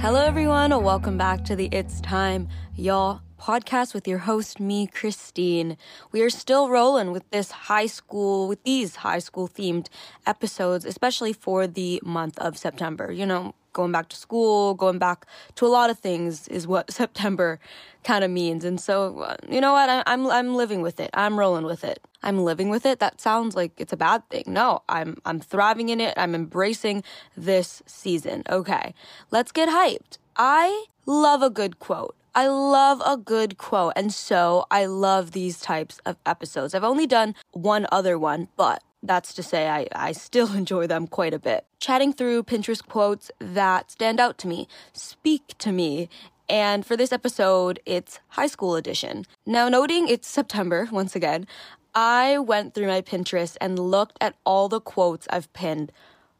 [0.00, 0.70] Hello, everyone.
[0.84, 5.76] Welcome back to the It's Time, y'all podcast with your host, me, Kristine.
[6.12, 9.88] We are still rolling with this high school, with these high school themed
[10.24, 13.10] episodes, especially for the month of September.
[13.10, 15.26] You know, going back to school, going back
[15.56, 17.60] to a lot of things is what September
[18.04, 18.64] kind of means.
[18.64, 19.88] And so, uh, you know what?
[19.88, 21.10] I, I'm I'm living with it.
[21.14, 22.00] I'm rolling with it.
[22.22, 22.98] I'm living with it.
[23.00, 24.44] That sounds like it's a bad thing.
[24.46, 26.14] No, I'm I'm thriving in it.
[26.16, 27.02] I'm embracing
[27.36, 28.42] this season.
[28.48, 28.94] Okay.
[29.30, 30.18] Let's get hyped.
[30.36, 32.14] I love a good quote.
[32.34, 33.94] I love a good quote.
[33.96, 36.74] And so I love these types of episodes.
[36.74, 41.06] I've only done one other one, but that's to say I, I still enjoy them
[41.06, 41.64] quite a bit.
[41.80, 46.08] Chatting through Pinterest quotes that stand out to me, speak to me,
[46.48, 49.26] and for this episode, it's high school edition.
[49.44, 51.46] Now, noting it's September once again,
[51.94, 55.92] I went through my Pinterest and looked at all the quotes I've pinned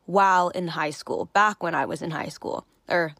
[0.06, 3.14] while in high school, back when I was in high school, or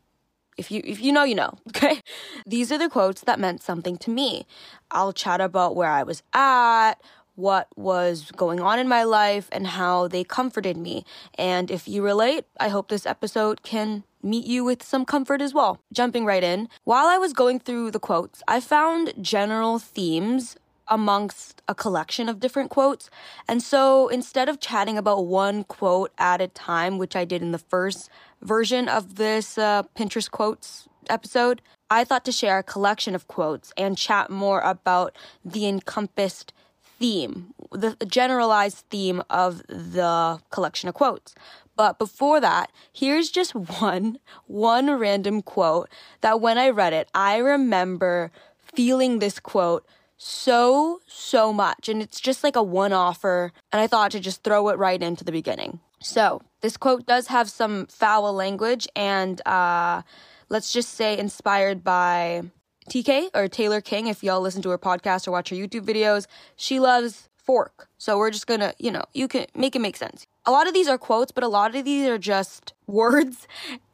[0.57, 1.53] if you if you know, you know.
[1.69, 2.01] Okay.
[2.47, 4.47] These are the quotes that meant something to me.
[4.91, 6.95] I'll chat about where I was at,
[7.39, 11.05] what was going on in my life, and how they comforted me.
[11.39, 15.55] And if you relate, I hope this episode can meet you with some comfort as
[15.55, 15.78] well.
[15.92, 20.56] Jumping right in, while I was going through the quotes, I found general themes
[20.89, 23.09] amongst a collection of different quotes.
[23.47, 27.53] And so instead of chatting about one quote at a time, which I did in
[27.53, 28.11] the first
[28.42, 33.72] version of this uh, Pinterest quotes episode, I thought to share a collection of quotes
[33.77, 36.53] and chat more about the encompassed
[36.99, 41.35] theme, the generalized theme of the collection of quotes.
[41.77, 45.89] But before that, here's just one, one random quote
[46.21, 51.89] that when I read it, I remember feeling this quote so, so much.
[51.89, 53.53] And it's just like a one offer.
[53.73, 55.79] And I thought to just throw it right into the beginning.
[56.01, 60.03] So, this quote does have some foul language and uh,
[60.49, 62.43] let's just say inspired by
[62.89, 64.06] TK or Taylor King.
[64.06, 66.26] If y'all listen to her podcast or watch her YouTube videos,
[66.56, 67.88] she loves fork.
[67.99, 70.26] So, we're just gonna, you know, you can make it make sense.
[70.47, 73.47] A lot of these are quotes, but a lot of these are just words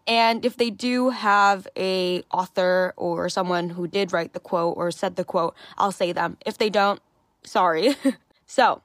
[0.07, 4.91] and if they do have a author or someone who did write the quote or
[4.91, 6.37] said the quote, I'll say them.
[6.45, 7.01] If they don't,
[7.43, 7.97] sorry.
[8.47, 8.83] so,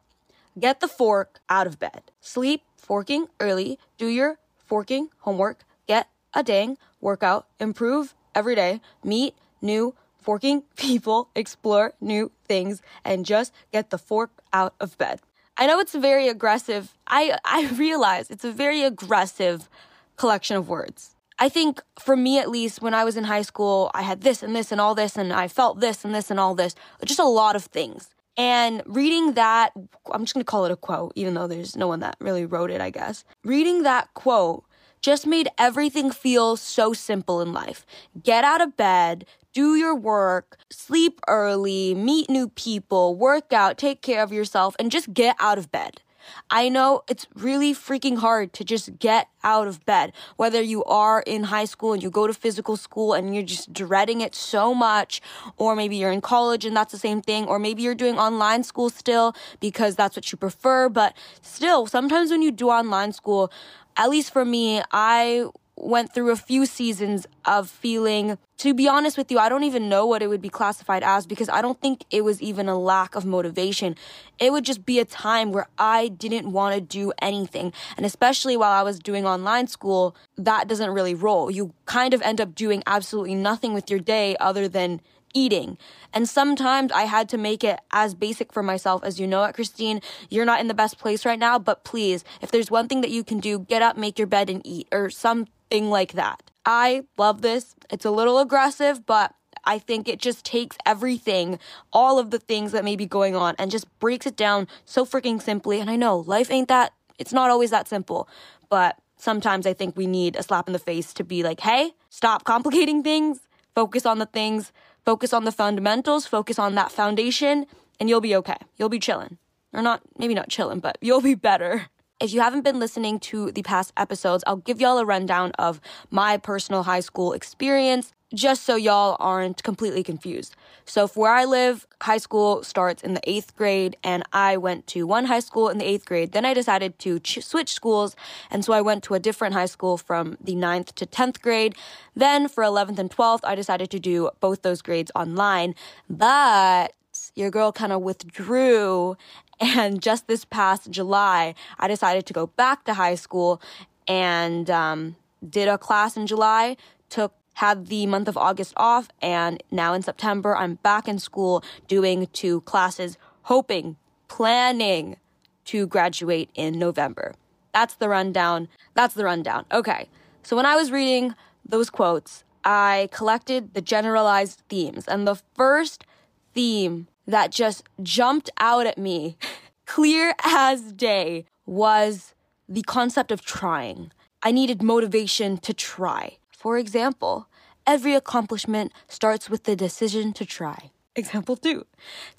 [0.58, 2.04] get the fork out of bed.
[2.22, 3.80] Sleep forking early.
[3.98, 5.64] Do your forking homework.
[5.88, 7.48] Get a dang workout.
[7.60, 8.80] Improve every day.
[9.04, 11.30] Meet new forking people.
[11.36, 15.22] Explore new things and just get the fork out of bed.
[15.58, 16.98] I know it's very aggressive.
[17.08, 19.70] I I realize it's a very aggressive
[20.16, 21.16] collection of words.
[21.42, 24.44] I think for me at least, when I was in high school, I had this
[24.44, 26.76] and this and all this, and I felt this and this and all this,
[27.06, 28.10] just a lot of things.
[28.36, 29.72] And reading that,
[30.12, 32.72] I'm just gonna call it a quote, even though there's no one that really wrote
[32.72, 33.24] it, I guess.
[33.44, 34.66] Reading that quote
[35.02, 37.86] just made everything feel so simple in life.
[38.22, 44.02] Get out of bed, do your work, sleep early, meet new people, work out, take
[44.02, 46.02] care of yourself, and just get out of bed.
[46.50, 50.14] I know it's really freaking hard to just get out of bed.
[50.36, 53.74] Whether you are in high school and you go to physical school and you're just
[53.74, 55.22] dreading it so much,
[55.58, 58.64] or maybe you're in college and that's the same thing, or maybe you're doing online
[58.64, 60.90] school still because that's what you prefer.
[60.90, 63.52] But still, sometimes when you do online school,
[63.98, 65.46] at least for me, I
[65.80, 69.88] went through a few seasons of feeling, to be honest with you, I don't even
[69.88, 72.78] know what it would be classified as because I don't think it was even a
[72.78, 73.96] lack of motivation.
[74.40, 77.74] It would just be a time where I didn't want to do anything.
[77.98, 81.50] And especially while I was doing online school, that doesn't really roll.
[81.50, 85.02] You kind of end up doing absolutely nothing with your day other than
[85.34, 85.78] eating.
[86.14, 89.56] And sometimes I had to make it as basic for myself as you know it,
[89.56, 90.02] Kristine.
[90.30, 93.12] You're not in the best place right now, but please, if there's one thing that
[93.12, 96.42] you can do, get up, make your bed and eat or something like that.
[96.66, 97.76] I love this.
[97.90, 99.34] It's a little aggressive, but
[99.66, 101.60] I think it just takes everything,
[101.94, 105.06] all of the things that may be going on, and just breaks it down so
[105.06, 105.80] freaking simply.
[105.80, 108.28] And I know life ain't that, it's not always that simple,
[108.70, 111.92] but sometimes I think we need a slap in the face to be like, hey,
[112.10, 113.42] stop complicating things,
[113.76, 114.72] focus on the things
[115.10, 117.66] Focus on the fundamentals, focus on that foundation,
[118.00, 118.58] and you'll be okay.
[118.78, 119.40] You'll be chilling.
[119.74, 121.88] Or not, maybe not chilling, but you'll be better.
[122.20, 125.80] If you haven't been listening to the past episodes, I'll give y'all a rundown of
[126.12, 130.54] my personal high school experience just so y'all aren't completely confused.
[130.84, 134.86] So, for where I live, high school starts in the eighth grade, and I went
[134.88, 136.34] to one high school in the eighth grade.
[136.34, 138.18] Then I decided to ch- switch schools,
[138.52, 141.74] and so I went to a different high school from the ninth to 10th grade.
[142.16, 145.74] Then, for 11th and 12th, I decided to do both those grades online.
[146.10, 146.94] But
[147.36, 149.18] your girl kind of withdrew
[149.60, 153.62] and just this past July, I decided to go back to high school
[154.08, 155.16] and um,
[155.48, 156.78] did a class in July,
[157.10, 161.62] took had the month of August off, and now in September, I'm back in school
[161.90, 163.98] doing two classes, hoping,
[164.30, 165.18] planning
[165.66, 167.34] to graduate in November.
[167.74, 168.70] That's the rundown.
[168.94, 169.66] That's the rundown.
[169.74, 170.08] Okay.
[170.42, 171.36] So when I was reading
[171.68, 175.06] those quotes, I collected the generalized themes.
[175.08, 176.06] And the first
[176.54, 179.38] theme that just jumped out at me,
[179.86, 182.34] clear as day, was
[182.68, 184.12] the concept of trying.
[184.42, 186.38] I needed motivation to try.
[186.50, 187.48] For example,
[187.86, 190.92] every accomplishment starts with the decision to try.
[191.16, 191.86] Example two,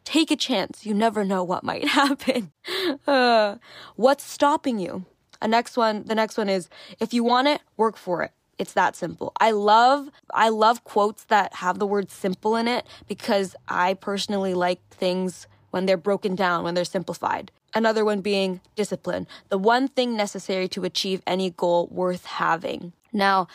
[0.05, 0.87] take a chance.
[0.87, 2.53] You never know what might happen.
[3.07, 3.57] Uh,
[3.97, 5.05] what's stopping you?
[5.43, 8.33] A next one, the next one is if you want it, work for it.
[8.61, 9.33] It's that simple.
[9.41, 14.53] I love I love quotes that have the word simple in it because I personally
[14.53, 17.51] like things when they're broken down, when they're simplified.
[17.73, 22.93] Another one being discipline, the one thing necessary to achieve any goal worth having.
[23.15, 23.49] Now,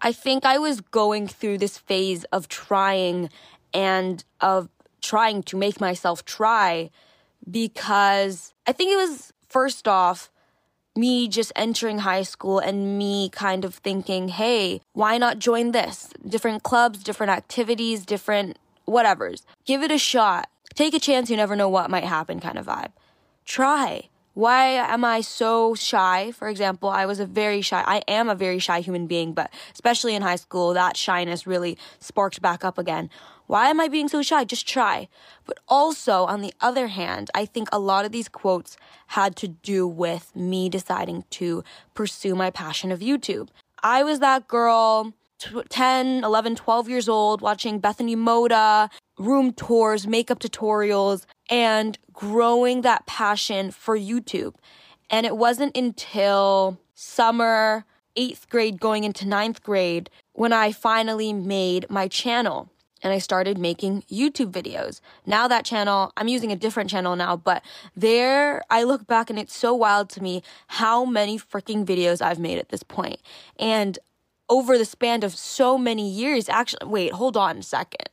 [0.00, 3.30] I think I was going through this phase of trying
[3.74, 4.68] and of
[5.00, 6.90] trying to make myself try
[7.50, 10.30] because I think it was first off
[10.96, 16.10] me just entering high school and me kind of thinking, hey, why not join this?
[16.26, 19.42] Different clubs, different activities, different whatevers.
[19.64, 20.48] Give it a shot.
[20.74, 22.92] Take a chance, you never know what might happen kind of vibe.
[23.44, 24.08] Try.
[24.34, 26.32] Why am I so shy?
[26.32, 29.52] For example, I was a very shy, I am a very shy human being, but
[29.74, 33.10] especially in high school, that shyness really sparked back up again.
[33.46, 34.44] Why am I being so shy?
[34.44, 35.08] Just try.
[35.44, 39.48] But also, on the other hand, I think a lot of these quotes had to
[39.48, 41.62] do with me deciding to
[41.92, 43.50] pursue my passion of YouTube.
[43.82, 45.12] I was that girl
[45.68, 48.88] 10, 11, 12 years old watching Bethany Mota,
[49.18, 54.54] room tours, makeup tutorials, and growing that passion for YouTube.
[55.10, 57.84] And it wasn't until summer,
[58.16, 62.70] eighth grade, going into ninth grade, when I finally made my channel
[63.02, 65.00] and I started making YouTube videos.
[65.26, 67.62] Now that channel, I'm using a different channel now, but
[67.96, 72.38] there I look back and it's so wild to me how many freaking videos I've
[72.38, 73.20] made at this point.
[73.58, 73.98] And
[74.48, 78.08] over the span of so many years, actually, wait, hold on a second.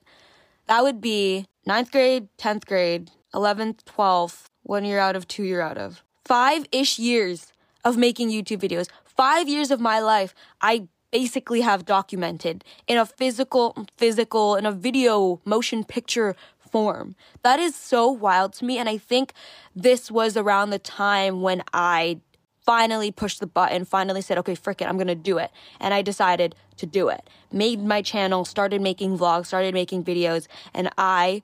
[0.70, 5.62] That would be ninth grade, 10th grade, 11th, 12th, one year out of, two year
[5.62, 6.04] out of.
[6.26, 7.52] Five ish years
[7.84, 8.88] of making YouTube videos.
[9.04, 14.72] Five years of my life, I basically have documented in a physical, physical, in a
[14.72, 17.16] video motion picture form.
[17.42, 18.78] That is so wild to me.
[18.78, 19.34] And I think
[19.76, 22.20] this was around the time when I
[22.64, 25.50] finally pushed the button, finally said, okay, frick it, I'm gonna do it.
[25.80, 27.30] And I decided to do it.
[27.52, 31.44] Made my channel, started making vlogs, started making videos, and I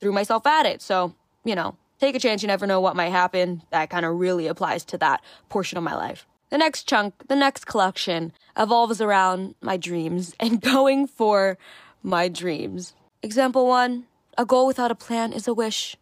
[0.00, 0.82] threw myself at it.
[0.82, 3.62] So, you know, take a chance, you never know what might happen.
[3.70, 6.26] That kind of really applies to that portion of my life.
[6.50, 11.58] The next chunk, the next collection evolves around my dreams and going for
[12.02, 12.94] my dreams.
[13.22, 14.06] Example one
[14.38, 15.96] a goal without a plan is a wish.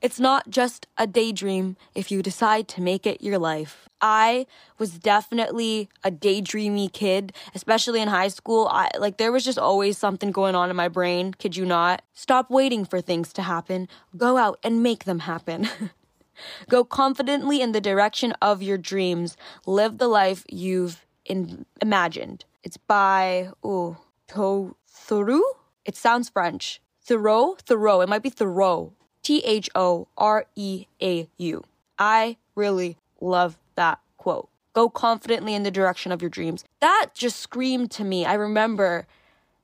[0.00, 3.88] It's not just a daydream if you decide to make it your life.
[4.00, 4.46] I
[4.78, 8.68] was definitely a daydreamy kid, especially in high school.
[8.70, 12.02] I like there was just always something going on in my brain, kid you not.
[12.14, 13.88] Stop waiting for things to happen.
[14.16, 15.68] Go out and make them happen.
[16.68, 19.36] Go confidently in the direction of your dreams.
[19.66, 22.44] Live the life you've in, imagined.
[22.62, 23.96] It's by, oh,
[24.28, 25.42] Thoreau?
[25.84, 26.80] It sounds French.
[27.02, 27.56] Thoreau?
[27.64, 28.00] Thoreau.
[28.00, 28.92] It might be Thoreau.
[29.28, 31.62] T H O R E A U.
[31.98, 34.48] I really love that quote.
[34.72, 36.64] Go confidently in the direction of your dreams.
[36.80, 38.24] That just screamed to me.
[38.24, 39.06] I remember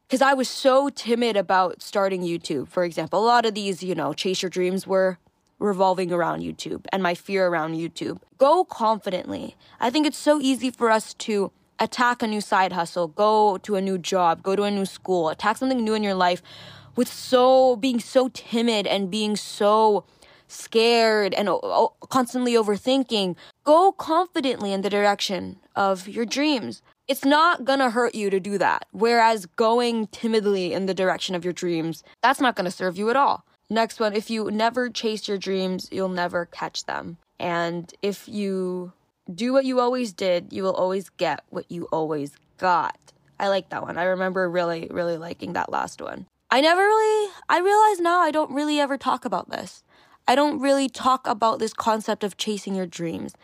[0.06, 3.18] because I was so timid about starting YouTube, for example.
[3.18, 5.16] A lot of these, you know, chase your dreams were
[5.58, 8.18] revolving around YouTube and my fear around YouTube.
[8.36, 9.56] Go confidently.
[9.80, 13.76] I think it's so easy for us to attack a new side hustle, go to
[13.76, 16.42] a new job, go to a new school, attack something new in your life
[16.96, 20.04] with so being so timid and being so
[20.48, 21.48] scared and
[22.08, 23.36] constantly overthinking.
[23.64, 26.82] Go confidently in the direction of your dreams.
[27.06, 28.86] It's not gonna hurt you to do that.
[28.92, 33.16] Whereas going timidly in the direction of your dreams, that's not gonna serve you at
[33.16, 33.44] all.
[33.68, 37.16] Next one, if you never chase your dreams, you'll never catch them.
[37.38, 38.92] And if you
[39.34, 42.96] do what you always did, you will always get what you always got.
[43.40, 43.98] I like that one.
[43.98, 46.26] I remember really, really liking that last one.
[46.54, 49.82] I never really, I realize now I don't really ever talk about this.
[50.28, 53.34] I don't really talk about this concept of chasing your dreams.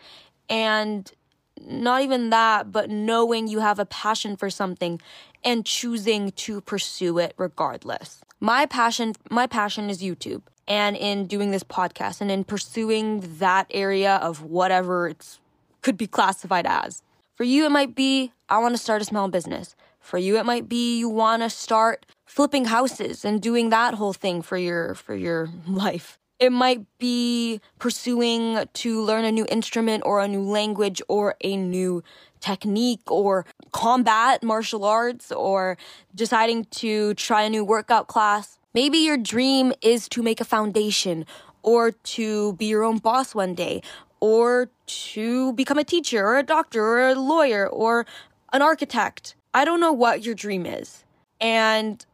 [0.49, 1.11] And
[1.59, 5.01] not even that, but knowing you have a passion for something
[5.43, 8.21] and choosing to pursue it regardless.
[8.39, 10.43] My passion, my passion is YouTube.
[10.65, 15.37] And in doing this podcast and in pursuing that area of whatever it
[15.81, 17.03] could be classified as.
[17.35, 19.75] For you, it might be, I want to start a small business.
[19.99, 24.13] For you, it might be you want to start flipping houses and doing that whole
[24.13, 26.17] thing for your, for your life.
[26.39, 31.57] It might be pursuing to learn a new instrument or a new language or a
[31.57, 32.03] new
[32.39, 35.77] technique or combat martial arts or
[36.15, 38.57] deciding to try a new workout class.
[38.73, 41.25] Maybe your dream is to make a foundation
[41.63, 43.81] or to be your own boss one day
[44.21, 48.05] or to become a teacher or a doctor or a lawyer or
[48.53, 49.35] an architect.
[49.53, 51.03] I don't know what your dream is.
[51.41, 52.05] And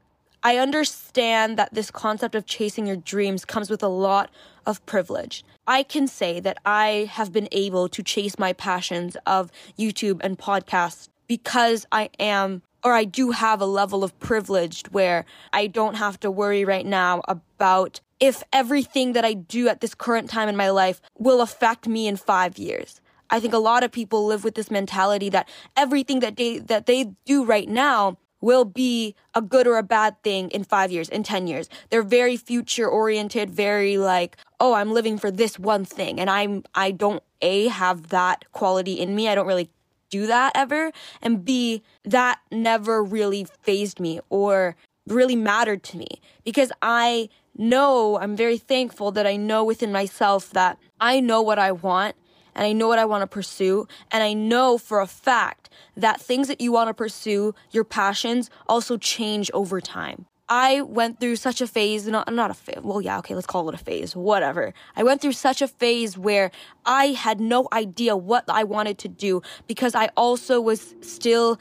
[0.48, 4.32] I understand that this concept of chasing your dreams comes with a lot
[4.66, 5.44] of privilege.
[5.68, 10.39] I can say that I have been able to chase my passions of YouTube and
[10.39, 15.96] podcasts because I am or I do have a level of privilege where I don't
[15.96, 20.48] have to worry right now about if everything that I do at this current time
[20.48, 23.01] in my life will affect me in 5 years.
[23.30, 26.86] I think a lot of people live with this mentality that everything that they that
[26.86, 31.10] they do right now will be a good or a bad thing in 5 years,
[31.10, 31.68] in 10 years.
[31.89, 34.32] They're very future oriented, very like,
[34.63, 36.54] "Oh, I'm living for this one thing." And I'm
[36.86, 39.24] I don't a have that quality in me.
[39.27, 39.70] I don't really
[40.10, 40.92] do that ever.
[41.22, 41.84] And B,
[42.18, 44.75] that never really phased me or
[45.18, 46.08] really mattered to me
[46.44, 51.60] because I know, I'm very thankful that I know within myself that I know what
[51.60, 52.16] I want
[52.58, 53.88] and I know what I want to pursue.
[54.12, 58.50] And I know for a fact that things that you want to pursue, your passions,
[58.68, 60.26] also change over time.
[60.50, 63.68] I went through such a phase, not, not a phase, well, yeah, okay, let's call
[63.68, 64.74] it a phase, whatever.
[64.96, 66.52] I went through such a phase where
[66.86, 71.60] I had no idea what I wanted to do because I also was still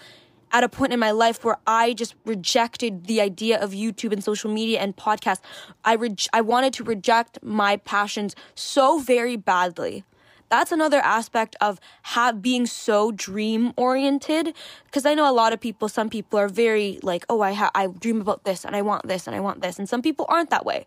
[0.53, 4.23] at a point in my life where I just rejected the idea of YouTube and
[4.23, 5.41] social media and podcasts.
[5.85, 10.05] I re- I wanted to reject my passions so very badly
[10.49, 15.61] that's another aspect of have being so dream oriented because i know a lot of
[15.61, 18.83] people some people are very like oh i ha- i dream about this and i
[18.83, 20.87] want this and i want this and some people aren't that way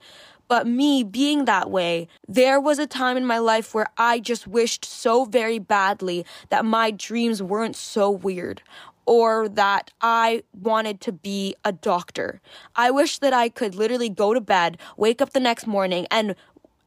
[0.50, 4.48] but me being that way, there was a time in my life where I just
[4.48, 8.64] wished so very badly that my dreams weren't so weird
[9.06, 12.42] or that I wanted to be a doctor.
[12.76, 16.36] I wish that I could literally go to bed, wake up the next morning, and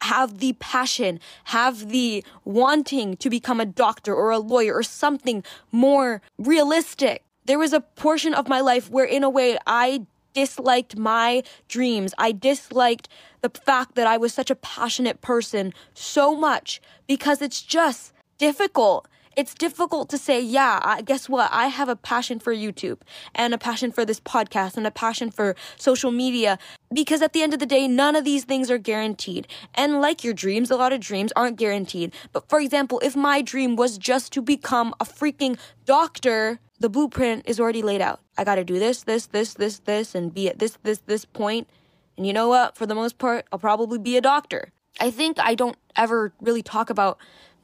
[0.03, 5.45] have the passion, have the wanting to become a doctor or a lawyer or something
[5.71, 7.23] more realistic.
[7.45, 12.15] There was a portion of my life where, in a way, I disliked my dreams.
[12.19, 13.09] I disliked
[13.43, 19.07] the fact that I was such a passionate person so much because it's just difficult
[19.37, 21.51] it's difficult to say, yeah, I, guess what?
[21.53, 22.99] I have a passion for YouTube
[23.35, 26.59] and a passion for this podcast and a passion for social media
[26.93, 29.47] because at the end of the day, none of these things are guaranteed.
[29.75, 32.13] And like your dreams, a lot of dreams aren't guaranteed.
[32.33, 37.49] But for example, if my dream was just to become a freaking doctor, the blueprint
[37.49, 38.21] is already laid out.
[38.37, 41.69] I gotta do this, this, this, this, this, and be at this, this, this point.
[42.17, 42.77] And you know what?
[42.77, 44.73] For the most part, I'll probably be a doctor.
[45.01, 47.19] I think I don't ever really talk about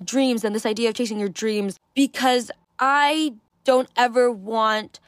[0.04, 5.00] dreams and this idea of chasing your dreams because I don't ever want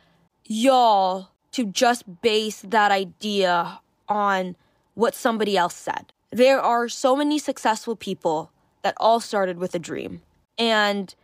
[0.44, 4.56] y'all to just base that idea on
[4.94, 6.12] what somebody else said.
[6.30, 10.22] There are so many successful people that all started with a dream.
[10.58, 11.14] And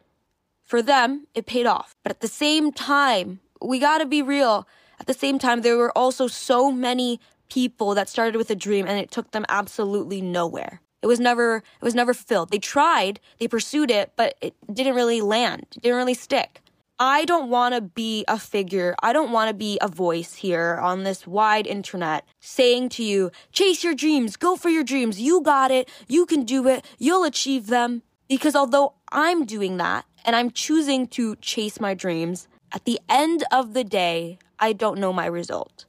[0.62, 1.96] for them, it paid off.
[2.02, 4.66] But at the same time, we gotta be real.
[4.99, 8.87] At the same time, there were also so many people that started with a dream
[8.87, 10.80] and it took them absolutely nowhere.
[11.06, 12.50] It was never it was never fulfilled.
[12.50, 15.66] They tried, they pursued it, but it didn't really land.
[15.76, 16.60] It didn't really stick.
[16.98, 18.96] I don't want to be a figure.
[19.04, 23.30] I don't want to be a voice here on this wide internet saying to you,
[23.52, 25.20] chase your dreams, go for your dreams.
[25.20, 25.88] You got it.
[26.08, 26.84] You can do it.
[26.98, 28.02] You'll achieve them.
[28.26, 33.44] Because although I'm doing that and I'm choosing to chase my dreams, at the end
[33.52, 35.84] of the day, I don't know my result.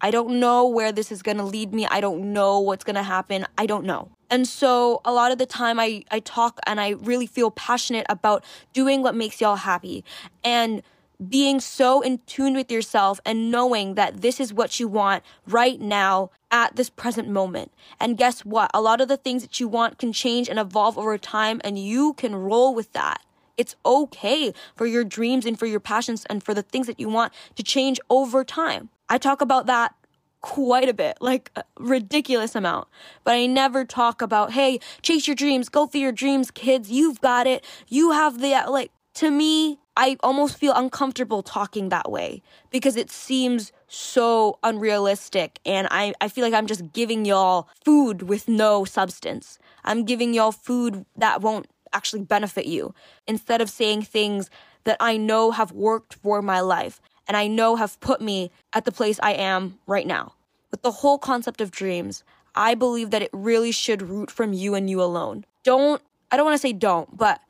[0.00, 1.86] I don't know where this is going to lead me.
[1.86, 3.46] I don't know what's going to happen.
[3.58, 4.12] I don't know.
[4.30, 8.06] And so a lot of the time I, I talk and I really feel passionate
[8.08, 10.04] about doing what makes y'all happy
[10.44, 10.82] and
[11.28, 15.80] being so in tune with yourself and knowing that this is what you want right
[15.80, 17.72] now at this present moment.
[17.98, 18.70] And guess what?
[18.72, 21.78] A lot of the things that you want can change and evolve over time and
[21.78, 23.22] you can roll with that.
[23.56, 27.10] It's okay for your dreams and for your passions and for the things that you
[27.10, 28.88] want to change over time.
[29.10, 29.94] I talk about that
[30.40, 32.88] quite a bit, like a ridiculous amount.
[33.24, 36.90] But I never talk about, hey, chase your dreams, go for your dreams, kids.
[36.90, 37.64] You've got it.
[37.88, 42.96] You have the, uh, like, to me, I almost feel uncomfortable talking that way because
[42.96, 45.58] it seems so unrealistic.
[45.66, 49.58] And I, I feel like I'm just giving y'all food with no substance.
[49.84, 52.94] I'm giving y'all food that won't actually benefit you
[53.26, 54.48] instead of saying things
[54.84, 58.84] that I know have worked for my life and I know have put me at
[58.84, 60.32] the place I am right now.
[60.72, 62.24] With the whole concept of dreams,
[62.56, 65.44] I believe that it really should root from you and you alone.
[65.62, 67.40] Don't, I don't want to say don't, but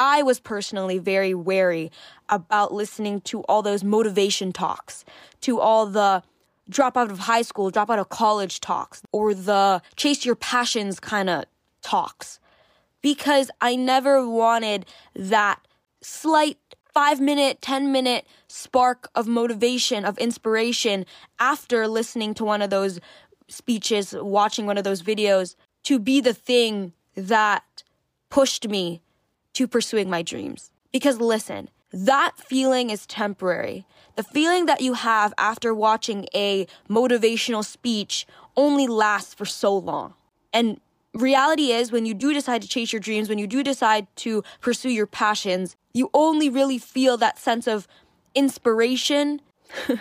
[0.00, 1.92] I was personally very wary
[2.28, 5.04] about listening to all those motivation talks,
[5.42, 6.24] to all the
[6.68, 10.98] drop out of high school, drop out of college talks, or the chase your passions
[10.98, 11.44] kind of
[11.82, 12.40] talks.
[13.00, 15.60] Because I never wanted that
[16.02, 16.58] slight
[17.00, 21.06] five minute, 10 minute spark of motivation, of inspiration
[21.38, 23.00] after listening to one of those
[23.48, 27.82] speeches, watching one of those videos to be the thing that
[28.28, 29.00] pushed me
[29.54, 30.72] to pursuing my dreams.
[30.92, 33.86] Because listen, that feeling is temporary.
[34.16, 38.26] The feeling that you have after watching a motivational speech
[38.58, 40.12] only lasts for so long.
[40.52, 40.82] And
[41.14, 44.42] reality is, when you do decide to chase your dreams, when you do decide to
[44.60, 47.88] pursue your passions, you only really feel that sense of
[48.34, 49.40] inspiration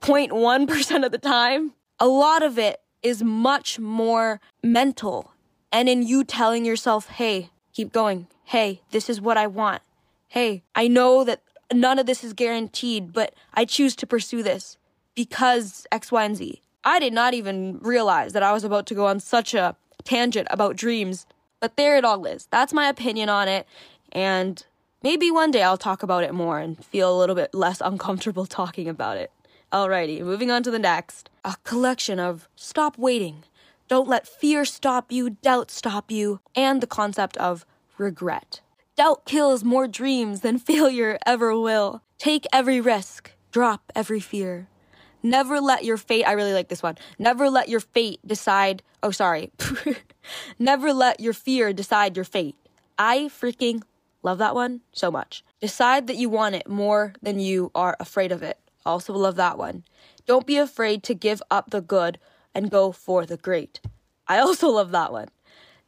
[0.00, 1.72] 0.1% of the time.
[2.00, 5.32] A lot of it is much more mental
[5.70, 8.26] and in you telling yourself, hey, keep going.
[8.44, 9.82] Hey, this is what I want.
[10.28, 14.76] Hey, I know that none of this is guaranteed, but I choose to pursue this
[15.14, 16.60] because X, Y, and Z.
[16.84, 20.48] I did not even realize that I was about to go on such a tangent
[20.50, 21.26] about dreams,
[21.60, 22.46] but there it all is.
[22.50, 23.66] That's my opinion on it,
[24.12, 24.64] and
[25.02, 28.46] maybe one day I'll talk about it more and feel a little bit less uncomfortable
[28.46, 29.30] talking about it.
[29.72, 31.30] Alrighty, moving on to the next.
[31.44, 33.44] A collection of stop waiting,
[33.88, 37.66] don't let fear stop you, doubt stop you, and the concept of
[37.98, 38.60] regret.
[38.96, 42.02] Doubt kills more dreams than failure ever will.
[42.18, 44.68] Take every risk, drop every fear.
[45.22, 46.98] Never let your fate, I really like this one.
[47.18, 49.52] Never let your fate decide, oh, sorry.
[50.58, 52.56] Never let your fear decide your fate.
[52.98, 53.82] I freaking
[54.22, 55.44] love that one so much.
[55.60, 58.58] Decide that you want it more than you are afraid of it.
[58.84, 59.84] Also love that one.
[60.26, 62.18] Don't be afraid to give up the good
[62.54, 63.80] and go for the great.
[64.26, 65.28] I also love that one.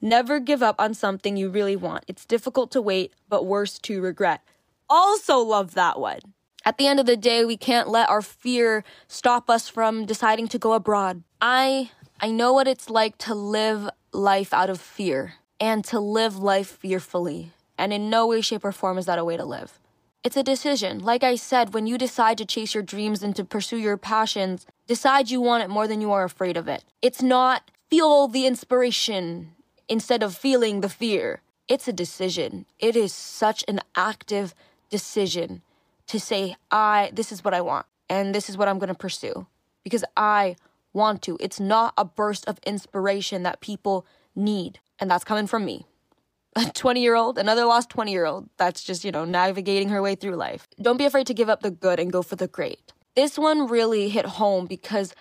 [0.00, 2.04] Never give up on something you really want.
[2.06, 4.42] It's difficult to wait, but worse to regret.
[4.88, 6.20] Also love that one.
[6.66, 10.48] At the end of the day, we can't let our fear stop us from deciding
[10.48, 11.22] to go abroad.
[11.40, 16.38] I I know what it's like to live life out of fear and to live
[16.38, 17.52] life fearfully.
[17.76, 19.78] And in no way shape or form is that a way to live.
[20.22, 21.00] It's a decision.
[21.00, 24.64] Like I said, when you decide to chase your dreams and to pursue your passions,
[24.86, 26.82] decide you want it more than you are afraid of it.
[27.02, 29.52] It's not feel the inspiration
[29.86, 31.42] instead of feeling the fear.
[31.68, 32.64] It's a decision.
[32.78, 34.54] It is such an active
[34.88, 35.60] decision
[36.08, 38.94] to say, I, this is what I want, and this is what I'm going to
[38.94, 39.46] pursue
[39.82, 40.56] because I
[40.92, 41.36] want to.
[41.40, 45.86] It's not a burst of inspiration that people need, and that's coming from me.
[46.56, 50.00] A 20 year old, another lost 20 year old that's just, you know, navigating her
[50.00, 50.68] way through life.
[50.80, 52.92] Don't be afraid to give up the good and go for the great.
[53.16, 55.14] This one really hit home because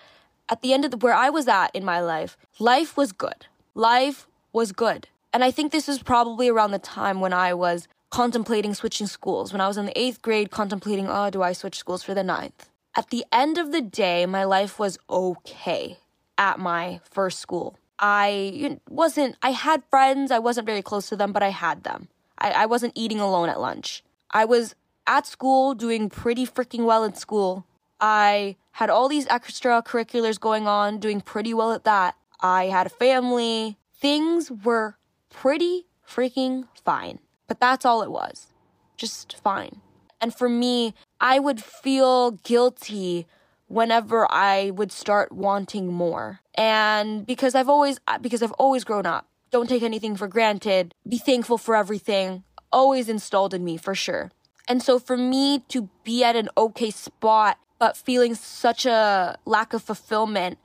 [0.48, 3.46] at the end of the, where I was at in my life, life was good.
[3.74, 5.08] Life was good.
[5.32, 9.52] And I think this was probably around the time when I was contemplating switching schools,
[9.52, 12.22] when I was in the eighth grade contemplating, oh, do I switch schools for the
[12.22, 12.68] ninth?
[12.96, 15.98] At the end of the day, my life was okay
[16.38, 17.76] at my first school.
[17.98, 22.08] I wasn't, I had friends, I wasn't very close to them, but I had them.
[22.38, 24.04] I, I wasn't eating alone at lunch.
[24.30, 24.74] I was
[25.06, 27.66] at school doing pretty freaking well in school.
[28.00, 32.16] I had all these extracurriculars going on, doing pretty well at that.
[32.40, 34.96] I had a family, things were
[35.30, 37.20] pretty freaking fine.
[37.46, 38.48] But that's all it was.
[38.96, 39.80] Just fine.
[40.20, 43.26] And for me, I would feel guilty
[43.66, 46.40] whenever I would start wanting more.
[46.54, 51.18] And because I've always because I've always grown up, don't take anything for granted, be
[51.18, 54.30] thankful for everything, always installed in me for sure.
[54.66, 59.74] And so for me to be at an okay spot but feeling such a lack
[59.74, 60.58] of fulfillment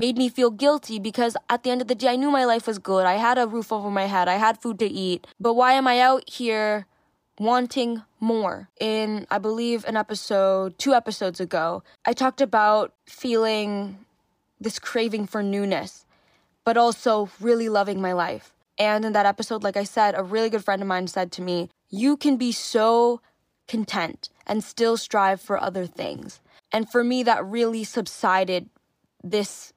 [0.00, 2.66] made me feel guilty because at the end of the day, I knew my life
[2.66, 3.04] was good.
[3.04, 4.28] I had a roof over my head.
[4.28, 5.26] I had food to eat.
[5.38, 6.86] But why am I out here
[7.38, 8.70] wanting more?
[8.80, 13.98] In, I believe, an episode, two episodes ago, I talked about feeling
[14.58, 16.06] this craving for newness,
[16.64, 18.54] but also really loving my life.
[18.78, 21.42] And in that episode, like I said, a really good friend of mine said to
[21.42, 23.20] me, You can be so
[23.68, 26.40] content and still strive for other things.
[26.72, 28.70] And for me, that really subsided
[29.22, 29.74] this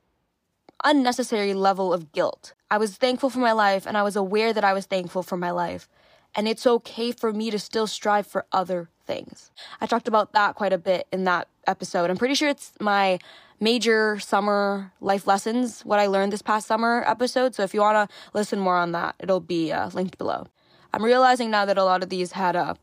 [0.83, 2.53] unnecessary level of guilt.
[2.69, 5.37] I was thankful for my life and I was aware that I was thankful for
[5.37, 5.87] my life.
[6.35, 9.51] And it's okay for me to still strive for other things.
[9.79, 12.09] I talked about that quite a bit in that episode.
[12.09, 13.19] I'm pretty sure it's my
[13.59, 17.55] major summer life lessons, what I learned this past summer episode.
[17.55, 20.47] So if you want to listen more on that, it'll be uh, linked below.
[20.93, 22.75] I'm realizing now that a lot of these had uh,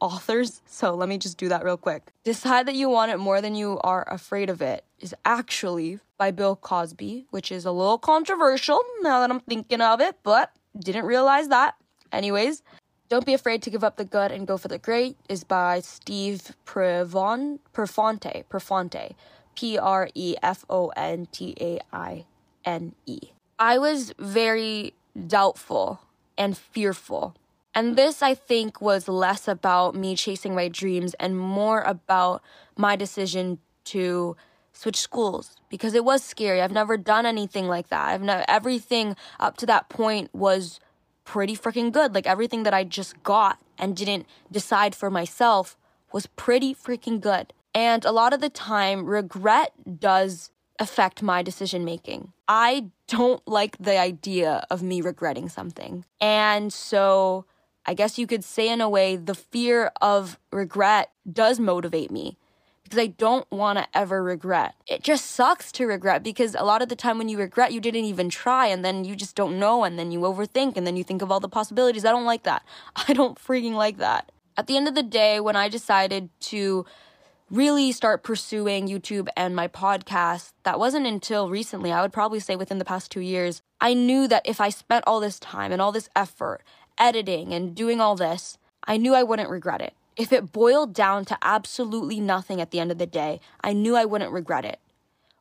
[0.00, 2.12] authors, so let me just do that real quick.
[2.24, 6.30] Decide that you want it more than you are afraid of it is actually by
[6.30, 11.04] Bill Cosby, which is a little controversial now that I'm thinking of it, but didn't
[11.04, 11.74] realize that.
[12.12, 12.62] Anyways,
[13.08, 15.80] Don't Be Afraid to Give Up the Good and Go for the Great is by
[15.80, 19.14] Steve Prevon, Prefonte, Prefonte,
[19.54, 22.24] P R E F O N T A I
[22.64, 23.18] N E.
[23.58, 24.94] I was very
[25.26, 26.00] doubtful
[26.38, 27.34] and fearful.
[27.74, 32.42] And this, I think, was less about me chasing my dreams and more about
[32.76, 34.36] my decision to
[34.72, 36.60] switch schools because it was scary.
[36.60, 38.08] I've never done anything like that.
[38.08, 40.80] I've never, everything up to that point was
[41.24, 42.14] pretty freaking good.
[42.14, 45.76] Like everything that I just got and didn't decide for myself
[46.12, 47.52] was pretty freaking good.
[47.74, 52.32] And a lot of the time, regret does affect my decision making.
[52.48, 56.04] I don't like the idea of me regretting something.
[56.20, 57.46] And so
[57.84, 62.38] I guess you could say, in a way, the fear of regret does motivate me
[62.92, 64.74] because I don't want to ever regret.
[64.86, 67.80] It just sucks to regret because a lot of the time when you regret, you
[67.80, 70.96] didn't even try and then you just don't know and then you overthink and then
[70.96, 72.04] you think of all the possibilities.
[72.04, 72.62] I don't like that.
[73.08, 74.30] I don't freaking like that.
[74.58, 76.84] At the end of the day, when I decided to
[77.50, 82.56] really start pursuing YouTube and my podcast, that wasn't until recently, I would probably say
[82.56, 83.62] within the past two years.
[83.80, 86.62] I knew that if I spent all this time and all this effort
[87.02, 89.92] editing and doing all this, I knew I wouldn't regret it.
[90.16, 93.96] If it boiled down to absolutely nothing at the end of the day, I knew
[93.96, 94.78] I wouldn't regret it.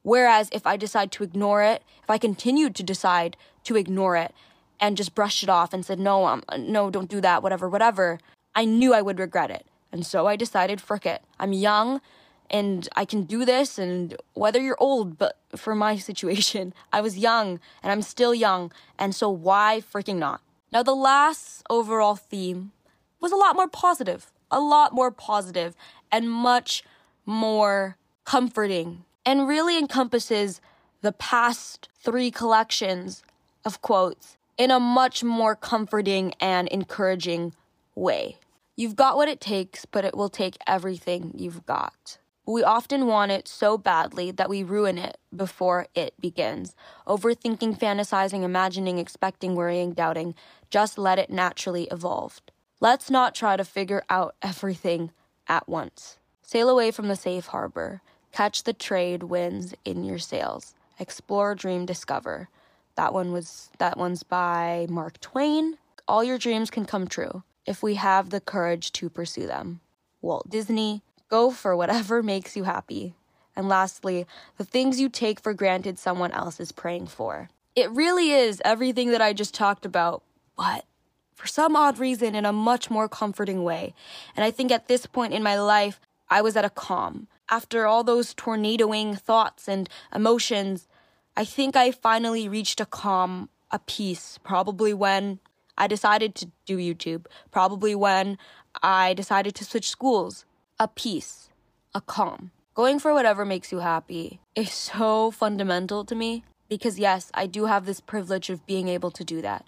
[0.02, 4.34] Whereas if I decide to ignore it, if I continued to decide to ignore it
[4.80, 8.20] and just brushed it off and said, no, um, no, don't do that, whatever, whatever,
[8.56, 9.68] I knew I would regret it.
[9.92, 11.22] And so I decided, frick it.
[11.40, 12.02] I'm young
[12.50, 13.78] and I can do this.
[13.78, 18.72] And whether you're old, but for my situation, I was young and I'm still young.
[18.98, 20.42] And so why freaking not?
[20.72, 22.72] Now, the last overall theme
[23.20, 25.76] was a lot more positive, a lot more positive
[26.12, 26.84] and much
[27.26, 30.62] more comforting and really encompasses
[31.02, 33.22] the past three collections
[33.66, 37.54] of quotes in a much more comforting and encouraging
[37.94, 38.38] way.
[38.78, 42.18] You've got what it takes, but it will take everything you've got.
[42.46, 46.76] We often want it so badly that we ruin it before it begins.
[47.08, 50.34] Overthinking, fantasizing, imagining, expecting, worrying, doubting.
[50.72, 52.42] Just let it naturally evolve.
[52.80, 55.12] Let's not try to figure out everything
[55.48, 56.18] at once.
[56.42, 58.02] Sail away from the safe harbor.
[58.32, 60.74] Catch the trade winds in your sails.
[60.98, 62.48] Explore, dream, discover.
[62.96, 65.78] That one was that one's by Mark Twain.
[66.08, 69.82] All your dreams can come true if we have the courage to pursue them.
[70.22, 73.16] Walt Disney, go for whatever makes you happy.
[73.56, 74.26] And lastly,
[74.58, 77.50] the things you take for granted someone else is praying for.
[77.76, 80.24] It really is everything that I just talked about,
[80.62, 80.86] but
[81.34, 83.96] for some odd reason in a much more comforting way.
[84.36, 87.28] And I think at this point in my life, I was at a calm.
[87.50, 90.88] After all those tornadoing thoughts and emotions,
[91.36, 95.40] I think I finally reached a calm, a peace, probably when
[95.80, 98.38] I decided to do YouTube, probably when
[98.84, 100.46] I decided to switch schools.
[100.80, 101.50] A peace,
[101.96, 102.52] a calm.
[102.76, 107.66] Going for whatever makes you happy is so fundamental to me because, yes, I do
[107.66, 109.66] have this privilege of being able to do that.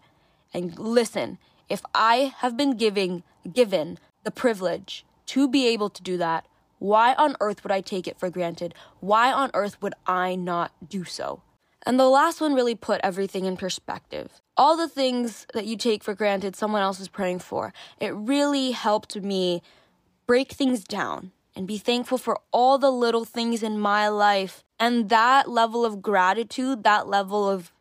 [0.54, 1.38] And listen,
[1.70, 6.46] if I have been giving given the privilege to be able to do that,
[6.80, 8.74] why on earth would I take it for granted?
[9.00, 11.42] Why on earth would I not do so?
[11.86, 14.42] And the last one really put everything in perspective.
[14.56, 17.74] All the things that you take for granted someone else is praying for.
[18.00, 19.62] It really helped me
[20.28, 24.64] break things down and be thankful for all the little things in my life.
[24.80, 27.72] And that level of gratitude, that level of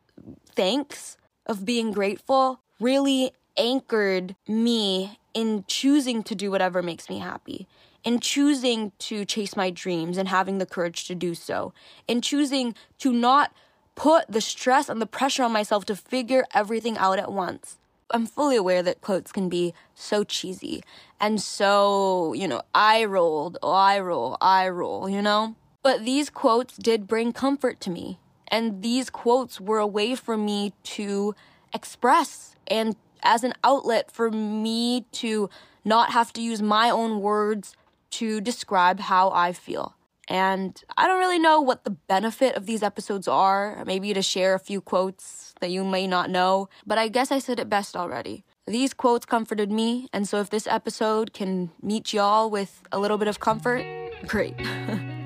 [0.54, 1.16] thanks,
[1.52, 7.68] of being grateful, really anchored me in choosing to do whatever makes me happy
[8.04, 11.72] in choosing to chase my dreams and having the courage to do so,
[12.08, 13.52] in choosing to not
[13.94, 17.78] put the stress and the pressure on myself to figure everything out at once.
[18.10, 20.82] I'm fully aware that quotes can be so cheesy
[21.20, 25.54] and so, you know, I rolled, oh, I roll, I roll, you know?
[25.82, 28.18] But these quotes did bring comfort to me.
[28.52, 31.34] And these quotes were a way for me to
[31.74, 35.48] express and as an outlet for me to
[35.84, 37.74] not have to use my own words
[38.10, 39.96] to describe how I feel.
[40.28, 44.54] And I don't really know what the benefit of these episodes are, maybe to share
[44.54, 47.96] a few quotes that you may not know, but I guess I said it best
[47.96, 48.44] already.
[48.66, 53.18] These quotes comforted me, and so if this episode can meet y'all with a little
[53.18, 53.84] bit of comfort,
[54.26, 54.54] great.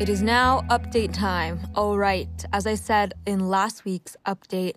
[0.00, 1.58] it is now update time.
[1.74, 4.76] All right, as I said in last week's update,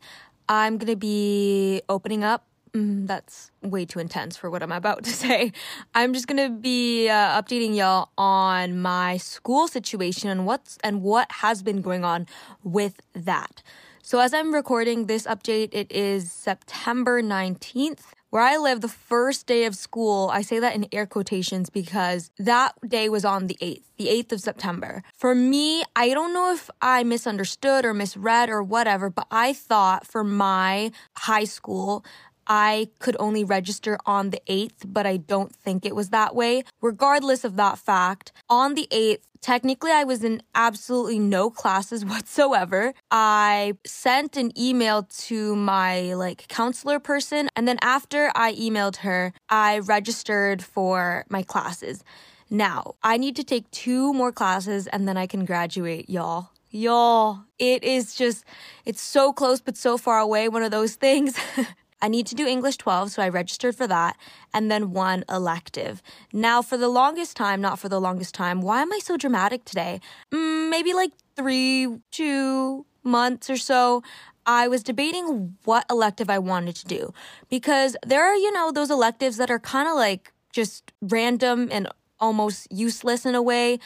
[0.49, 5.11] I'm gonna be opening up mm, that's way too intense for what I'm about to
[5.11, 5.51] say.
[5.93, 11.31] I'm just gonna be uh, updating y'all on my school situation and what's and what
[11.31, 12.25] has been going on
[12.63, 13.61] with that.
[14.01, 18.01] So as I'm recording this update, it is September 19th.
[18.31, 22.31] Where I live, the first day of school, I say that in air quotations because
[22.39, 25.03] that day was on the 8th, the 8th of September.
[25.13, 30.07] For me, I don't know if I misunderstood or misread or whatever, but I thought
[30.07, 32.05] for my high school,
[32.53, 36.65] I could only register on the 8th, but I don't think it was that way.
[36.81, 42.93] Regardless of that fact, on the 8th, technically I was in absolutely no classes whatsoever.
[43.09, 49.31] I sent an email to my like counselor person, and then after I emailed her,
[49.47, 52.03] I registered for my classes.
[52.49, 56.49] Now, I need to take two more classes and then I can graduate, y'all.
[56.69, 58.43] Y'all, it is just,
[58.83, 61.39] it's so close but so far away, one of those things.
[62.01, 64.17] I need to do English 12, so I registered for that,
[64.53, 66.01] and then one elective.
[66.33, 69.65] Now, for the longest time, not for the longest time, why am I so dramatic
[69.65, 70.01] today?
[70.31, 74.03] Mm, maybe like three, two months or so,
[74.45, 77.13] I was debating what elective I wanted to do
[77.49, 81.87] because there are, you know, those electives that are kind of like just random and
[82.19, 83.79] almost useless in a way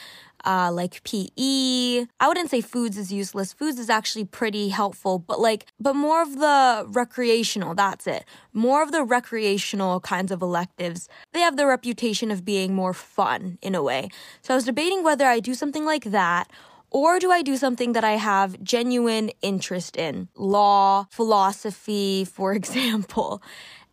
[0.46, 2.06] uh, like PE.
[2.20, 3.52] I wouldn't say foods is useless.
[3.52, 8.24] Foods is actually pretty helpful, but like, but more of the recreational, that's it.
[8.52, 11.08] More of the recreational kinds of electives.
[11.32, 14.08] They have the reputation of being more fun in a way.
[14.40, 16.50] So I was debating whether I do something like that
[16.90, 20.28] or do I do something that I have genuine interest in?
[20.36, 23.42] Law, philosophy, for example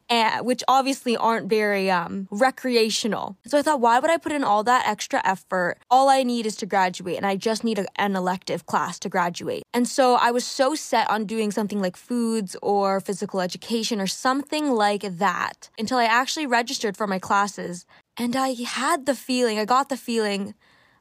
[0.10, 3.38] and, which obviously aren't very um, recreational.
[3.46, 5.78] So I thought, why would I put in all that extra effort?
[5.89, 9.10] All I need is to graduate, and I just need a, an elective class to
[9.10, 9.63] graduate.
[9.74, 14.08] And so I was so set on doing something like foods or physical education or
[14.08, 17.86] something like that until I actually registered for my classes.
[18.18, 20.54] And I had the feeling, I got the feeling,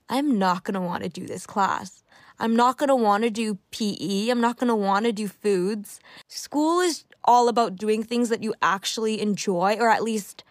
[0.09, 2.02] I'm not gonna wanna do this class.
[2.43, 4.29] I'm not going to want to do PE.
[4.29, 6.01] I'm not going to want to do foods.
[6.27, 10.43] School is all about doing things that you actually enjoy, or at least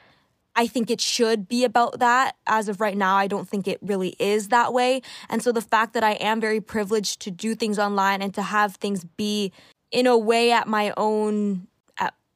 [0.55, 2.37] I think it should be about that.
[2.47, 5.01] As of right now, I don't think it really is that way.
[5.29, 8.41] And so the fact that I am very privileged to do things online and to
[8.41, 9.51] have things be
[9.91, 11.67] in a way at my own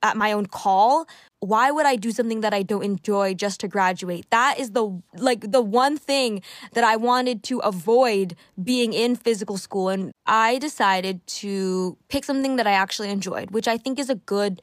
[0.03, 1.07] at my own call
[1.45, 4.25] why would i do something that i don't enjoy just to graduate?
[4.31, 6.41] That is the like the one thing
[6.73, 12.55] that i wanted to avoid being in physical school and i decided to pick something
[12.55, 14.61] that i actually enjoyed which i think is a good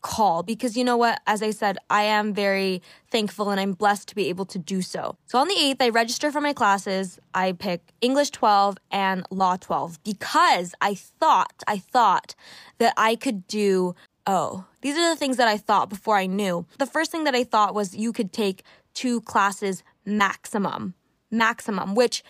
[0.00, 1.20] call because you know what?
[1.26, 4.82] As i said i am very thankful and i'm blessed to be able to do
[4.82, 5.16] so.
[5.26, 7.18] So on the 8th i register for my classes.
[7.34, 12.34] I pick english 12 and law 12 because i thought i thought
[12.78, 13.94] that i could do
[14.26, 16.66] oh, these are the things that I thought before I knew.
[16.78, 18.62] The first thing that I thought was you could take
[18.94, 20.94] two classes maximum,
[21.30, 22.22] maximum, which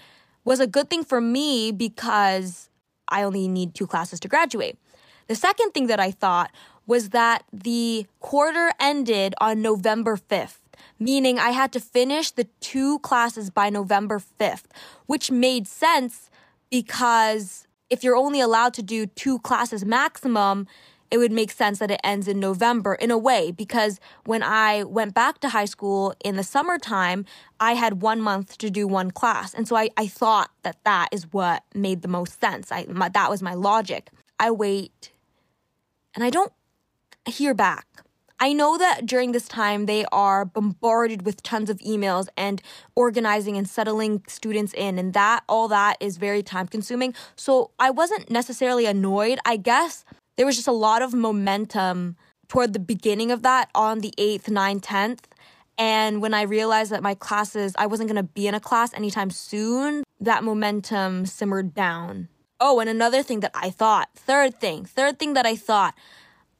[0.44, 2.68] was a good thing for me because
[3.08, 4.78] I only need two classes to graduate.
[5.26, 6.50] The second thing that I thought
[6.86, 10.58] was that the quarter ended on November 5th,
[10.98, 14.64] meaning I had to finish the two classes by November 5th,
[15.06, 16.30] which made sense
[16.70, 20.66] because if you're only allowed to do two classes maximum,
[21.10, 24.84] it would make sense that it ends in November in a way because when I
[24.84, 27.24] went back to high school in the summertime,
[27.60, 29.54] I had one month to do one class.
[29.54, 32.72] And so I, I thought that that is what made the most sense.
[32.72, 34.10] I, my, that was my logic.
[34.40, 35.12] I wait
[36.14, 36.52] and I don't
[37.26, 37.86] hear back.
[38.40, 42.60] I know that during this time they are bombarded with tons of emails and
[42.96, 47.14] organizing and settling students in and that all that is very time consuming.
[47.36, 49.38] So I wasn't necessarily annoyed.
[49.46, 50.04] I guess
[50.36, 52.16] there was just a lot of momentum
[52.48, 55.20] toward the beginning of that on the 8th, 9th, 10th.
[55.76, 58.94] And when I realized that my classes, I wasn't going to be in a class
[58.94, 62.28] anytime soon, that momentum simmered down.
[62.60, 65.94] Oh, and another thing that I thought, third thing, third thing that I thought,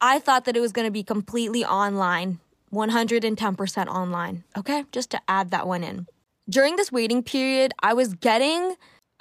[0.00, 2.40] I thought that it was going to be completely online,
[2.72, 4.44] 110% online.
[4.56, 6.06] Okay, just to add that one in.
[6.50, 8.74] During this waiting period, I was getting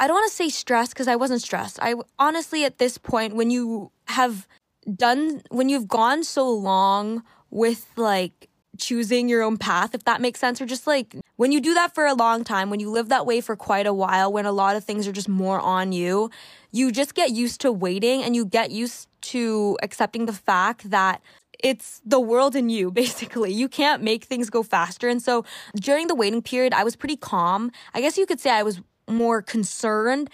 [0.04, 1.80] I don't want to say stressed because I wasn't stressed.
[1.82, 4.50] I honestly, at this point, when you have
[4.98, 10.42] done, when you've gone so long with like choosing your own path, if that makes
[10.42, 13.08] sense, or just like when you do that for a long time, when you live
[13.08, 15.94] that way for quite a while, when a lot of things are just more on
[15.94, 16.30] you,
[16.74, 21.22] you just get used to waiting and you get used to accepting the fact that
[21.64, 23.54] it's the world in you, basically.
[23.54, 25.08] You can't make things go faster.
[25.08, 27.72] And so during the waiting period, I was pretty calm.
[27.94, 30.30] I guess you could say I was more concerned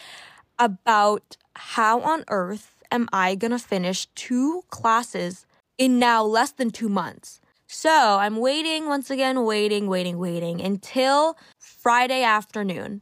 [0.57, 5.45] about how on earth am I going to finish two classes
[5.77, 7.39] in now less than two months.
[7.67, 13.01] So I'm waiting, once again, waiting, waiting, waiting until Friday afternoon.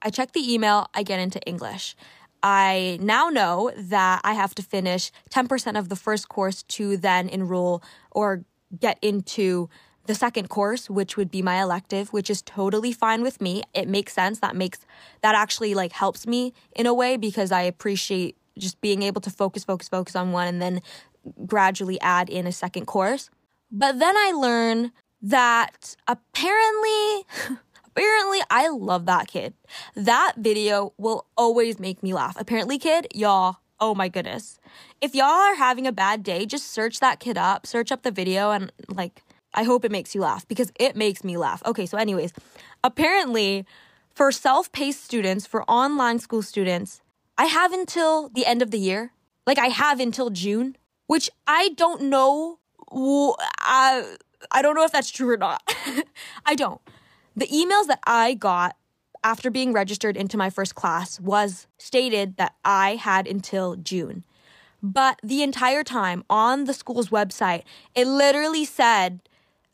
[0.00, 1.96] I check the email, I get into English.
[2.42, 7.28] I now know that I have to finish 10% of the first course to then
[7.28, 8.44] enroll or
[8.78, 9.68] get into
[10.06, 13.62] the second course, which would be my elective, which is totally fine with me.
[13.74, 14.40] It makes sense.
[14.40, 14.80] That makes
[15.22, 19.30] that actually like helps me in a way because I appreciate just being able to
[19.30, 20.80] focus, focus, focus on one and then
[21.46, 23.30] gradually add in a second course.
[23.70, 24.92] But then I learn
[25.22, 27.26] that apparently
[27.86, 29.54] apparently I love that kid.
[29.94, 32.36] That video will always make me laugh.
[32.38, 34.58] Apparently, kid, y'all, oh my goodness.
[35.00, 38.10] If y'all are having a bad day, just search that kid up, search up the
[38.10, 39.22] video and like
[39.56, 41.62] I hope it makes you laugh because it makes me laugh.
[41.64, 42.32] Okay, so, anyways,
[42.84, 43.64] apparently,
[44.14, 47.00] for self paced students, for online school students,
[47.38, 49.12] I have until the end of the year.
[49.46, 52.58] Like, I have until June, which I don't know.
[52.90, 54.14] I,
[54.50, 55.62] I don't know if that's true or not.
[56.46, 56.80] I don't.
[57.34, 58.76] The emails that I got
[59.24, 64.24] after being registered into my first class was stated that I had until June.
[64.82, 67.62] But the entire time on the school's website,
[67.94, 69.20] it literally said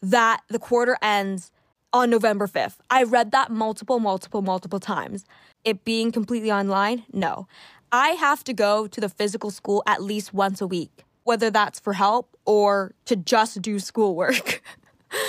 [0.03, 1.51] that the quarter ends
[1.93, 2.77] on November 5th.
[2.91, 5.25] I read that multiple, multiple, multiple times.
[5.65, 7.47] It being completely online, no.
[7.93, 11.79] I have to go to the physical school at least once a week, whether that's
[11.79, 14.63] for help or to just do schoolwork,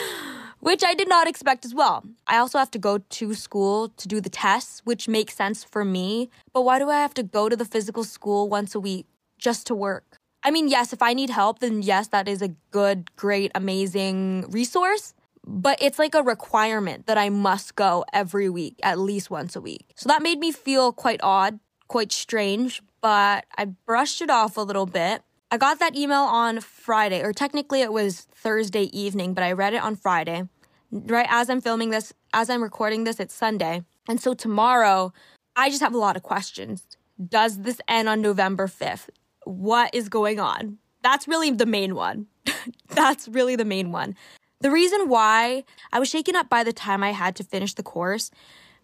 [0.60, 2.04] which I did not expect as well.
[2.26, 5.84] I also have to go to school to do the tests, which makes sense for
[5.84, 6.30] me.
[6.54, 9.06] But why do I have to go to the physical school once a week
[9.38, 10.18] just to work?
[10.44, 14.46] I mean, yes, if I need help, then yes, that is a good, great, amazing
[14.50, 15.14] resource.
[15.46, 19.62] But it's like a requirement that I must go every week, at least once a
[19.62, 19.92] week.
[19.96, 24.62] So that made me feel quite odd, quite strange, but I brushed it off a
[24.62, 25.22] little bit.
[25.52, 29.74] I got that email on Friday, or technically it was Thursday evening, but I read
[29.74, 30.48] it on Friday.
[30.92, 33.84] Right as I'm filming this, as I'm recording this, it's Sunday.
[34.08, 35.14] And so tomorrow,
[35.56, 36.98] I just have a lot of questions.
[37.24, 39.10] Does this end on November 5th?
[39.46, 40.78] What is going on.
[41.02, 42.28] That's really the main one.
[42.90, 44.16] That's really the main one.
[44.62, 47.84] The reason why I was shaken up by the time I had to finish the
[47.84, 48.32] course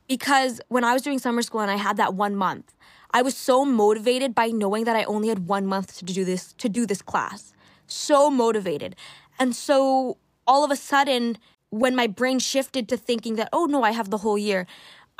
[0.07, 2.73] because when I was doing summer school and I had that 1 month,
[3.11, 6.53] I was so motivated by knowing that I only had 1 month to do this
[6.53, 7.53] to do this class.
[7.87, 8.95] So motivated.
[9.39, 11.37] And so all of a sudden
[11.69, 14.67] when my brain shifted to thinking that oh no, I have the whole year,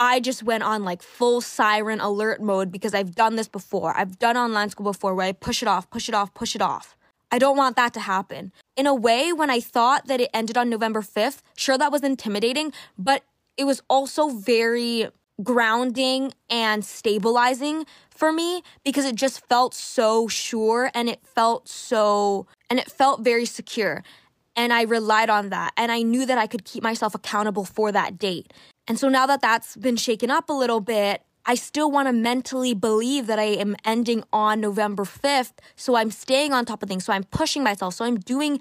[0.02, 3.96] I just went on like full siren alert mode because I've done this before.
[3.98, 6.62] I've done online school before where I push it off, push it off, push it
[6.62, 6.96] off.
[7.32, 8.54] I don't want that to happen.
[8.78, 12.02] In a way, when I thought that it ended on November 5th, sure, that was
[12.02, 13.24] intimidating, but
[13.58, 15.10] it was also very
[15.44, 22.48] grounding and stabilizing for me because it just felt so sure and it felt so,
[22.70, 24.02] and it felt very secure.
[24.56, 25.74] And I relied on that.
[25.78, 28.52] And I knew that I could keep myself accountable for that date.
[28.90, 32.14] And so now that that's been shaken up a little bit, I still want to
[32.14, 35.54] mentally believe that I am ending on November 5th.
[35.76, 37.06] So I'm staying on top of things.
[37.06, 37.94] So I'm pushing myself.
[37.94, 38.60] So I'm doing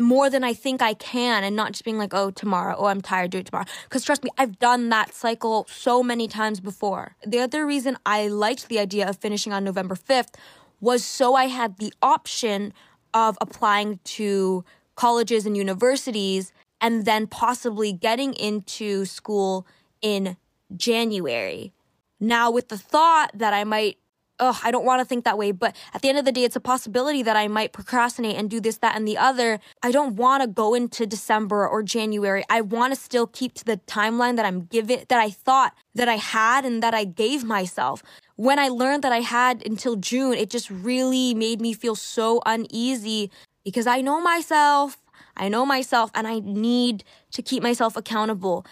[0.00, 3.00] more than I think I can and not just being like, oh, tomorrow, oh, I'm
[3.00, 3.66] tired, do it tomorrow.
[3.84, 7.16] Because trust me, I've done that cycle so many times before.
[7.26, 10.34] The other reason I liked the idea of finishing on November 5th
[10.80, 12.72] was so I had the option
[13.14, 14.64] of applying to
[14.94, 19.66] colleges and universities and then possibly getting into school
[20.00, 20.36] in
[20.76, 21.72] January.
[22.20, 23.98] Now, with the thought that I might,
[24.40, 26.44] oh, I don't want to think that way, but at the end of the day,
[26.44, 29.60] it's a possibility that I might procrastinate and do this, that, and the other.
[29.82, 32.44] I don't want to go into December or January.
[32.50, 36.08] I want to still keep to the timeline that I'm given, that I thought that
[36.08, 38.02] I had and that I gave myself.
[38.36, 42.40] When I learned that I had until June, it just really made me feel so
[42.46, 43.30] uneasy
[43.64, 44.96] because I know myself.
[45.38, 48.66] I know myself and I need to keep myself accountable.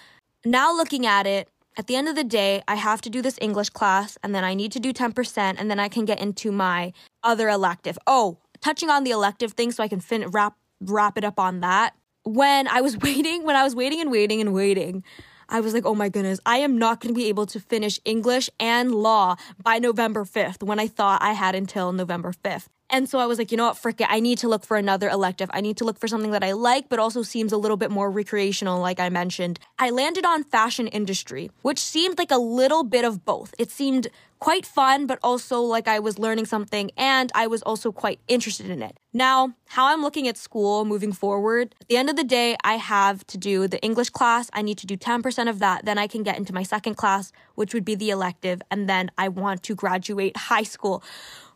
[0.45, 1.49] Now, looking at it,
[1.79, 4.45] at the end of the day, I have to do this English class and then
[4.45, 7.99] I need to do 10% and then I can get into my other elective.
[8.07, 11.61] Oh, touching on the elective thing so I can fin- wrap wrap it up on
[11.61, 11.95] that.
[12.25, 15.05] When I was waiting, when I was waiting and waiting and waiting,
[15.49, 18.01] I was like, oh my goodness, I am not going to be able to finish
[18.05, 22.67] English and law by November 5th when I thought I had until November 5th.
[22.89, 24.07] And so I was like, you know what, frick it.
[24.09, 25.51] I need to look for another elective.
[25.53, 27.91] I need to look for something that I like, but also seems a little bit
[27.91, 29.59] more recreational, like I mentioned.
[29.79, 33.55] I landed on fashion industry, which seemed like a little bit of both.
[33.59, 34.09] It seemed
[34.39, 38.71] quite fun, but also like I was learning something and I was also quite interested
[38.71, 38.99] in it.
[39.13, 42.75] Now, how I'm looking at school moving forward, at the end of the day, I
[42.75, 44.51] have to do the English class.
[44.53, 45.85] I need to do 10% of that.
[45.87, 48.61] Then I can get into my second class, which would be the elective.
[48.71, 51.03] And then I want to graduate high school.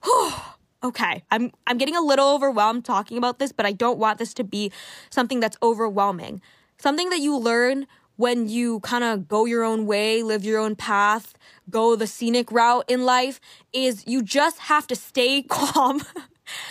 [0.83, 4.33] Okay, I'm I'm getting a little overwhelmed talking about this, but I don't want this
[4.35, 4.73] to be
[5.11, 6.41] something that's overwhelming.
[6.79, 10.77] Something that you learn when you kind of go your own way, live your own
[10.77, 11.35] path,
[11.69, 13.41] go the scenic route in life
[13.73, 16.03] is you just have to stay calm.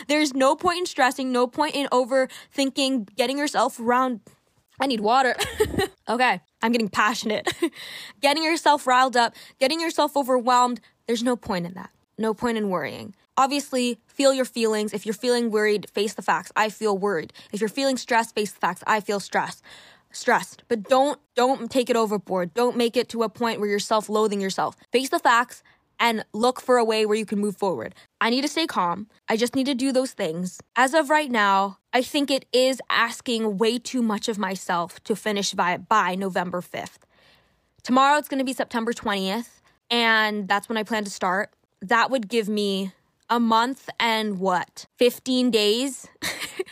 [0.08, 4.22] There's no point in stressing, no point in overthinking, getting yourself around
[4.80, 5.36] I need water.
[6.10, 7.52] okay, I'm getting passionate.
[8.22, 11.90] getting yourself riled up, getting yourself overwhelmed, there's no point in that.
[12.18, 13.14] No point in worrying.
[13.40, 14.94] Obviously, feel your feelings.
[14.94, 16.52] If you're feeling worried, face the facts.
[16.58, 17.32] I feel worried.
[17.54, 18.84] If you're feeling stressed, face the facts.
[18.86, 19.64] I feel stressed.
[20.12, 20.64] Stressed.
[20.68, 22.54] But don't don't take it overboard.
[22.54, 24.76] Don't make it to a point where you're self-loathing yourself.
[24.92, 25.64] Face the facts
[26.02, 27.96] and look for a way where you can move forward.
[28.20, 29.08] I need to stay calm.
[29.30, 30.60] I just need to do those things.
[30.76, 35.16] As of right now, I think it is asking way too much of myself to
[35.16, 37.00] finish by, by November 5th.
[37.84, 41.54] Tomorrow it's going to be September 20th, and that's when I plan to start.
[41.82, 42.92] That would give me
[43.30, 46.08] a month and what, 15 days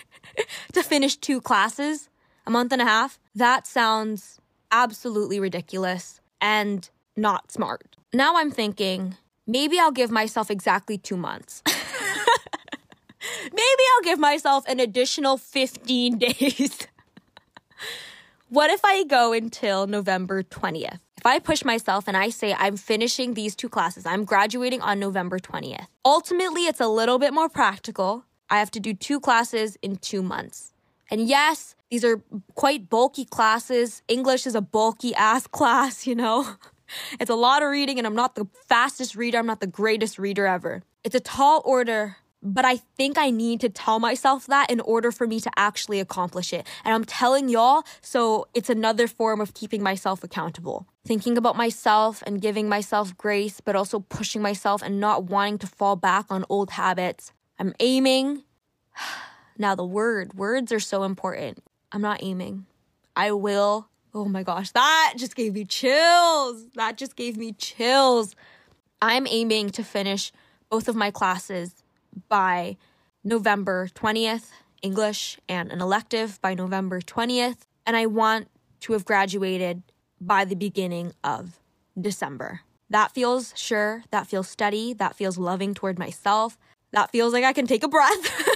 [0.74, 2.10] to finish two classes,
[2.46, 3.20] a month and a half.
[3.36, 4.40] That sounds
[4.72, 7.96] absolutely ridiculous and not smart.
[8.14, 11.62] Now I'm thinking maybe I'll give myself exactly two months.
[11.68, 16.88] maybe I'll give myself an additional 15 days.
[18.50, 21.00] what if I go until November 20th?
[21.18, 25.00] If I push myself and I say I'm finishing these two classes, I'm graduating on
[25.00, 25.88] November 20th.
[26.06, 28.26] Ultimately, it's a little bit more practical.
[28.50, 30.74] I have to do two classes in two months.
[31.10, 32.22] And yes, these are
[32.54, 34.04] quite bulky classes.
[34.08, 36.48] English is a bulky ass class, you know?
[37.20, 39.40] It's a lot of reading, and I'm not the fastest reader.
[39.40, 40.84] I'm not the greatest reader ever.
[41.04, 45.12] It's a tall order, but I think I need to tell myself that in order
[45.12, 46.68] for me to actually accomplish it.
[46.84, 50.88] And I'm telling y'all, so it's another form of keeping myself accountable.
[51.06, 55.68] Thinking about myself and giving myself grace, but also pushing myself and not wanting to
[55.68, 57.32] fall back on old habits.
[57.60, 58.44] I'm aiming.
[59.60, 61.64] Now, the word, words are so important.
[61.92, 62.68] I'm not aiming.
[63.16, 63.90] I will.
[64.14, 66.68] Oh my gosh, that just gave me chills.
[66.76, 68.36] That just gave me chills.
[69.02, 70.32] I'm aiming to finish
[70.70, 71.84] both of my classes
[72.30, 72.78] by
[73.24, 74.50] November 20th,
[74.82, 77.60] English and an elective by November 20th.
[77.86, 78.50] And I want
[78.82, 79.84] to have graduated
[80.20, 81.60] by the beginning of
[82.00, 82.62] December.
[82.90, 86.58] That feels sure, that feels steady, that feels loving toward myself,
[86.92, 88.48] that feels like I can take a breath.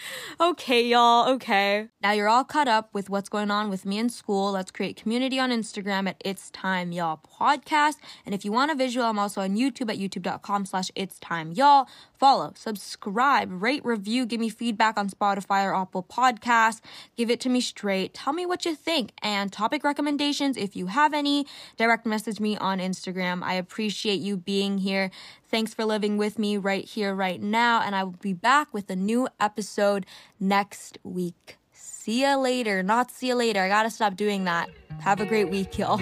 [0.40, 1.88] okay, y'all, okay.
[2.02, 4.52] Now you're all caught up with what's going on with me in school.
[4.52, 7.96] Let's create community on Instagram at It's Time Y'all Podcast.
[8.24, 11.52] And if you want a visual, I'm also on YouTube at youtube.com slash It's Time
[11.52, 11.88] Y'all.
[12.18, 16.80] Follow, subscribe, rate, review, give me feedback on Spotify or Apple Podcasts.
[17.16, 18.14] Give it to me straight.
[18.14, 21.46] Tell me what you think and topic recommendations if you have any.
[21.76, 23.42] Direct message me on Instagram.
[23.42, 25.10] I appreciate you being here.
[25.48, 27.82] Thanks for living with me right here, right now.
[27.82, 30.06] And I will be back with a new episode
[30.40, 31.58] next week.
[31.72, 32.82] See ya later.
[32.82, 33.60] Not see ya later.
[33.60, 34.70] I gotta stop doing that.
[35.00, 36.00] Have a great week, y'all.